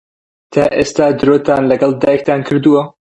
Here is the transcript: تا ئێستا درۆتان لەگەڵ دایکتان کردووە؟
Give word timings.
تا 0.51 0.63
ئێستا 0.77 1.05
درۆتان 1.19 1.63
لەگەڵ 1.71 1.91
دایکتان 2.03 2.39
کردووە؟ 2.47 2.81